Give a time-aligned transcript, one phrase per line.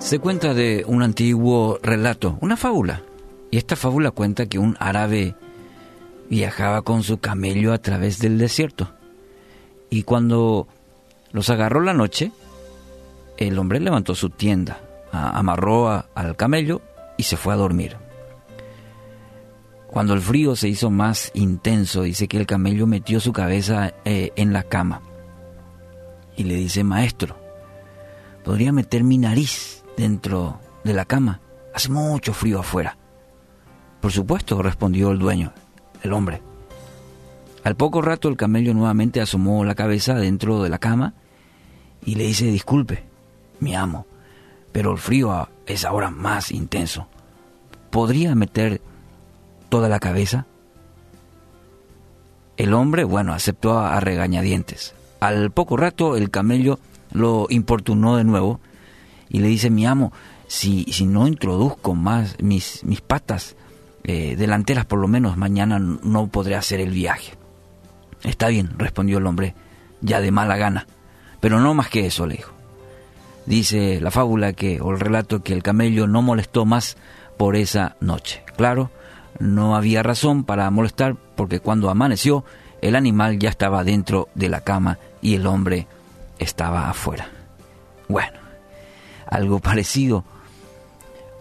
[0.00, 3.02] Se cuenta de un antiguo relato, una fábula.
[3.50, 5.36] Y esta fábula cuenta que un árabe
[6.30, 8.90] viajaba con su camello a través del desierto.
[9.90, 10.66] Y cuando
[11.32, 12.32] los agarró la noche,
[13.36, 14.80] el hombre levantó su tienda,
[15.12, 16.80] amarró al camello
[17.18, 17.96] y se fue a dormir.
[19.86, 24.32] Cuando el frío se hizo más intenso, dice que el camello metió su cabeza eh,
[24.34, 25.02] en la cama
[26.36, 27.36] y le dice, maestro,
[28.44, 31.40] ¿podría meter mi nariz dentro de la cama.
[31.74, 32.96] Hace mucho frío afuera.
[34.00, 35.52] Por supuesto, respondió el dueño,
[36.02, 36.42] el hombre.
[37.64, 41.12] Al poco rato el camello nuevamente asomó la cabeza dentro de la cama
[42.04, 43.04] y le dice, disculpe,
[43.60, 44.06] mi amo,
[44.72, 47.06] pero el frío es ahora más intenso.
[47.90, 48.80] ¿Podría meter
[49.68, 50.46] toda la cabeza?
[52.56, 54.94] El hombre, bueno, aceptó a regañadientes.
[55.20, 56.78] Al poco rato el camello
[57.12, 58.60] lo importunó de nuevo
[59.30, 60.12] y le dice, mi amo,
[60.46, 63.56] si, si no introduzco más mis, mis patas
[64.02, 67.34] eh, delanteras por lo menos, mañana no podré hacer el viaje.
[68.22, 69.54] Está bien, respondió el hombre,
[70.00, 70.86] ya de mala gana,
[71.40, 72.52] pero no más que eso, le dijo.
[73.46, 76.96] Dice la fábula que, o el relato que el camello no molestó más
[77.36, 78.42] por esa noche.
[78.56, 78.90] Claro,
[79.38, 82.44] no había razón para molestar porque cuando amaneció
[82.82, 85.86] el animal ya estaba dentro de la cama y el hombre
[86.38, 87.28] estaba afuera.
[88.08, 88.38] Bueno,
[89.30, 90.24] algo parecido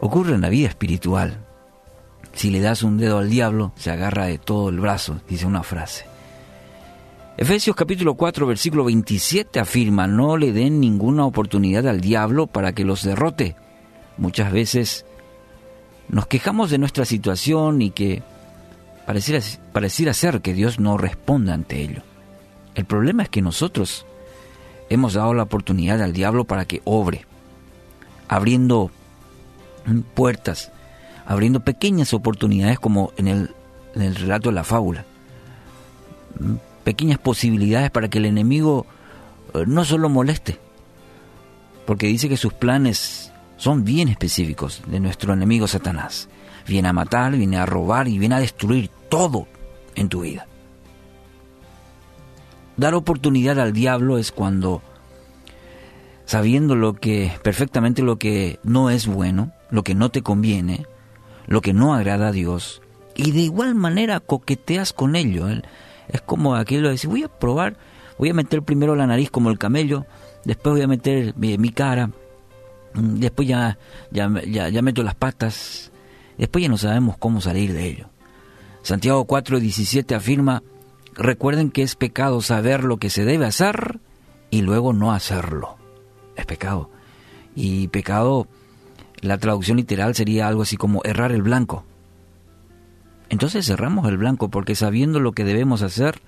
[0.00, 1.38] ocurre en la vida espiritual.
[2.34, 5.62] Si le das un dedo al diablo, se agarra de todo el brazo, dice una
[5.62, 6.06] frase.
[7.36, 12.84] Efesios capítulo 4 versículo 27 afirma, no le den ninguna oportunidad al diablo para que
[12.84, 13.56] los derrote.
[14.16, 15.06] Muchas veces
[16.08, 18.22] nos quejamos de nuestra situación y que
[19.06, 22.02] pareciera, pareciera ser que Dios no responde ante ello.
[22.74, 24.04] El problema es que nosotros
[24.90, 27.27] hemos dado la oportunidad al diablo para que obre
[28.28, 28.90] abriendo
[30.14, 30.70] puertas,
[31.26, 33.54] abriendo pequeñas oportunidades como en el,
[34.14, 35.04] relato de la fábula.
[36.84, 38.86] Pequeñas posibilidades para que el enemigo
[39.54, 40.58] eh, no solo moleste,
[41.86, 46.28] porque dice que sus planes son bien específicos de nuestro enemigo Satanás.
[46.66, 49.48] Viene a matar, viene a robar y viene a destruir todo
[49.94, 50.46] en tu vida.
[52.76, 54.82] Dar oportunidad al diablo es cuando
[56.28, 60.84] sabiendo lo que perfectamente lo que no es bueno, lo que no te conviene,
[61.46, 62.82] lo que no agrada a Dios,
[63.16, 65.48] y de igual manera coqueteas con ello.
[65.48, 67.78] Es como aquello de decir, voy a probar,
[68.18, 70.04] voy a meter primero la nariz como el camello,
[70.44, 72.08] después voy a meter mi, cara,
[72.92, 73.78] mm, después ya,
[74.10, 75.90] ya, ya, ya meto las patas,
[76.36, 78.10] después ya no sabemos cómo salir de ello.
[78.82, 80.62] Santiago 4:17 afirma,
[81.14, 83.98] recuerden que es pecado saber lo que se debe hacer
[84.50, 85.77] y luego no hacerlo
[86.38, 86.90] es pecado.
[87.54, 88.46] Y pecado,
[89.20, 91.84] la traducción literal sería algo así como errar el blanco.
[93.28, 96.22] Entonces cerramos el blanco porque sabiendo lo que debemos hacer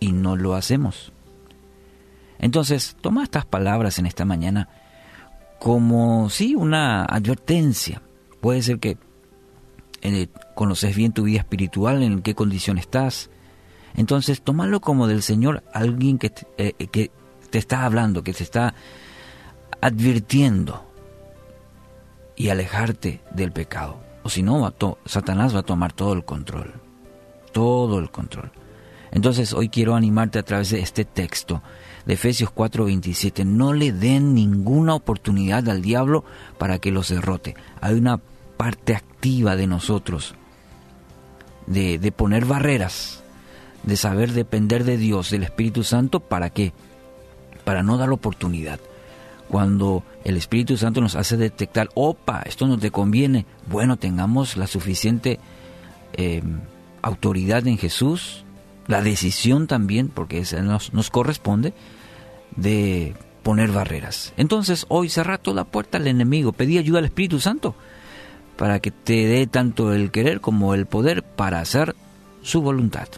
[0.00, 1.12] y no lo hacemos.
[2.38, 4.68] Entonces, toma estas palabras en esta mañana
[5.58, 8.02] como sí una advertencia.
[8.40, 8.98] Puede ser que
[10.02, 13.30] eh, conoces bien tu vida espiritual, en qué condición estás.
[13.94, 17.10] Entonces, tómalo como del Señor, alguien que, eh, que
[17.50, 18.74] te está hablando, que te está
[19.86, 20.84] advirtiendo
[22.34, 23.98] y alejarte del pecado.
[24.24, 24.74] O si no,
[25.04, 26.74] Satanás va a tomar todo el control.
[27.52, 28.50] Todo el control.
[29.12, 31.62] Entonces hoy quiero animarte a través de este texto
[32.04, 33.44] de Efesios 4:27.
[33.44, 36.24] No le den ninguna oportunidad al diablo
[36.58, 37.54] para que los derrote.
[37.80, 38.18] Hay una
[38.56, 40.34] parte activa de nosotros
[41.68, 43.22] de, de poner barreras,
[43.84, 46.72] de saber depender de Dios, del Espíritu Santo, ¿para qué?
[47.64, 48.80] Para no dar oportunidad
[49.48, 54.66] cuando el Espíritu Santo nos hace detectar, opa, esto no te conviene, bueno, tengamos la
[54.66, 55.38] suficiente
[56.14, 56.42] eh,
[57.02, 58.44] autoridad en Jesús,
[58.86, 61.74] la decisión también, porque nos, nos corresponde,
[62.56, 64.32] de poner barreras.
[64.36, 67.74] Entonces, hoy cerra toda la puerta al enemigo, pedí ayuda al Espíritu Santo
[68.56, 71.94] para que te dé tanto el querer como el poder para hacer
[72.42, 73.08] su voluntad.